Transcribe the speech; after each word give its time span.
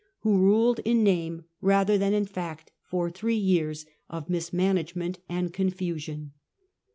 He 0.23 0.29
ruled 0.29 0.79
in 0.79 1.03
name 1.03 1.45
rather 1.61 1.95
than 1.95 2.11
in 2.11 2.25
fact 2.25 2.71
for 2.81 3.11
taniat'e's, 3.11 3.13
°' 3.13 3.15
three 3.15 3.35
years 3.35 3.85
of 4.09 4.31
mismanagement 4.31 5.19
and 5.29 5.53
confusion. 5.53 6.31